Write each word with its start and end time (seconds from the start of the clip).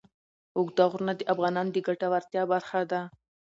اوږده 0.57 0.83
غرونه 0.91 1.13
د 1.15 1.21
افغانانو 1.33 1.73
د 1.73 1.77
ګټورتیا 1.87 2.43
برخه 2.51 2.79
ده. 2.91 3.01